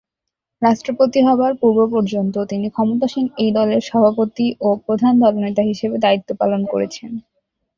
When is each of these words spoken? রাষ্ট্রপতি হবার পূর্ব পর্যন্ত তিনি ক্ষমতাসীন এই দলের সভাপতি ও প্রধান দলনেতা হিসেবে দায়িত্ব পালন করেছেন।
রাষ্ট্রপতি 0.61 1.19
হবার 1.27 1.51
পূর্ব 1.61 1.79
পর্যন্ত 1.93 2.35
তিনি 2.51 2.67
ক্ষমতাসীন 2.69 3.25
এই 3.37 3.51
দলের 3.51 3.81
সভাপতি 3.83 4.47
ও 4.61 4.79
প্রধান 4.85 5.13
দলনেতা 5.23 5.63
হিসেবে 5.63 5.95
দায়িত্ব 5.97 6.29
পালন 6.41 6.61
করেছেন। 6.65 7.11